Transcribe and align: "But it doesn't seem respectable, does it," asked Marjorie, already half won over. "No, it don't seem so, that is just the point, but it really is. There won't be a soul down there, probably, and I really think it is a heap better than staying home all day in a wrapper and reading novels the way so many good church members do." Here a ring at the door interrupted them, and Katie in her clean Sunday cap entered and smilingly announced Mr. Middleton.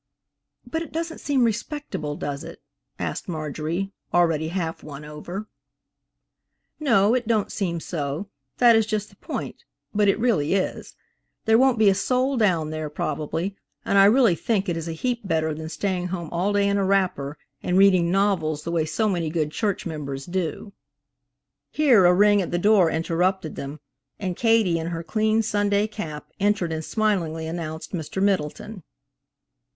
"But 0.65 0.81
it 0.81 0.91
doesn't 0.91 1.19
seem 1.21 1.43
respectable, 1.43 2.15
does 2.15 2.43
it," 2.43 2.63
asked 2.97 3.29
Marjorie, 3.29 3.91
already 4.11 4.47
half 4.47 4.81
won 4.81 5.05
over. 5.05 5.47
"No, 6.79 7.13
it 7.13 7.27
don't 7.27 7.51
seem 7.51 7.79
so, 7.79 8.27
that 8.57 8.75
is 8.75 8.87
just 8.87 9.11
the 9.11 9.15
point, 9.17 9.63
but 9.93 10.07
it 10.07 10.17
really 10.17 10.55
is. 10.55 10.95
There 11.45 11.59
won't 11.59 11.77
be 11.77 11.87
a 11.87 11.93
soul 11.93 12.35
down 12.35 12.71
there, 12.71 12.89
probably, 12.89 13.55
and 13.85 13.95
I 13.99 14.05
really 14.05 14.33
think 14.33 14.67
it 14.67 14.75
is 14.75 14.87
a 14.87 14.91
heap 14.93 15.21
better 15.27 15.53
than 15.53 15.69
staying 15.69 16.07
home 16.07 16.29
all 16.31 16.51
day 16.51 16.67
in 16.67 16.77
a 16.79 16.83
wrapper 16.83 17.37
and 17.61 17.77
reading 17.77 18.09
novels 18.09 18.63
the 18.63 18.71
way 18.71 18.85
so 18.85 19.07
many 19.07 19.29
good 19.29 19.51
church 19.51 19.85
members 19.85 20.25
do." 20.25 20.73
Here 21.69 22.05
a 22.07 22.13
ring 22.15 22.41
at 22.41 22.49
the 22.49 22.57
door 22.57 22.89
interrupted 22.89 23.55
them, 23.55 23.79
and 24.17 24.35
Katie 24.35 24.79
in 24.79 24.87
her 24.87 25.03
clean 25.03 25.43
Sunday 25.43 25.85
cap 25.85 26.31
entered 26.39 26.71
and 26.73 26.83
smilingly 26.83 27.45
announced 27.45 27.91
Mr. 27.93 28.19
Middleton. 28.19 28.81